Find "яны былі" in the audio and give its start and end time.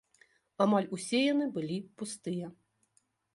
1.33-1.77